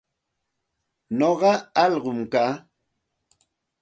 [1.17, 1.51] Nuqa
[1.83, 2.51] ullqum kaa.